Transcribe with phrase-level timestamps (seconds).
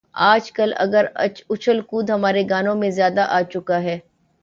[0.15, 3.97] آج کل اگر اچھل کود ہمارے گانوں میں زیادہ آ چکا ہے۔